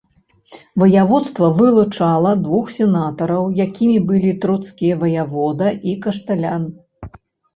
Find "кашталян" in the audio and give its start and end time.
6.07-6.63